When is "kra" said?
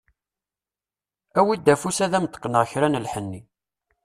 2.71-2.87